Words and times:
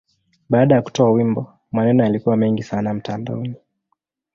Baada 0.49 0.75
ya 0.75 0.81
kutoa 0.81 1.11
wimbo, 1.11 1.59
maneno 1.71 2.03
yalikuwa 2.03 2.37
mengi 2.37 2.63
sana 2.63 2.93
mtandaoni. 2.93 3.55